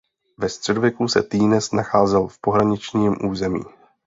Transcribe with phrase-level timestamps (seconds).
[0.37, 3.61] Ve středověku se Týnec nacházel v pohraničním území.